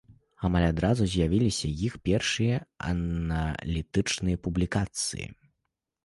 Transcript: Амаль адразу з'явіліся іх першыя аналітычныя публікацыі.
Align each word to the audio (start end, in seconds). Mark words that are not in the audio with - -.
Амаль 0.47 0.63
адразу 0.67 1.03
з'явіліся 1.15 1.67
іх 1.87 1.97
першыя 2.07 2.55
аналітычныя 2.91 4.37
публікацыі. 4.47 5.27